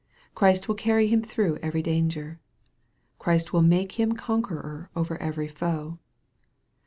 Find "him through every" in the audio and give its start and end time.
1.09-1.83